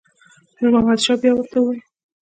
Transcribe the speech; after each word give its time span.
نور 0.59 0.69
محمد 0.75 0.99
شاه 1.05 1.17
بیا 1.21 1.31
ورته 1.35 1.57
وویل. 1.59 1.79